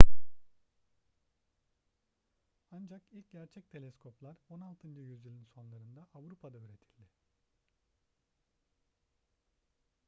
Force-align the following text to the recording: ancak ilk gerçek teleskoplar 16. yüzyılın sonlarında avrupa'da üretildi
ancak 2.71 3.01
ilk 3.11 3.31
gerçek 3.31 3.71
teleskoplar 3.71 4.35
16. 4.49 4.87
yüzyılın 4.87 5.45
sonlarında 5.55 6.07
avrupa'da 6.13 6.57
üretildi 6.57 7.09